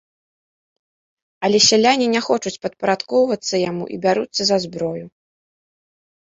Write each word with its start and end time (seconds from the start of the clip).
Але 1.47 1.59
сяляне 1.69 2.07
не 2.15 2.21
хочуць 2.27 2.53
падпарадкоўвацца 2.63 3.55
яму 3.69 3.85
і 3.97 4.01
бяруцца 4.07 4.41
за 4.53 4.57
зброю. 4.65 5.05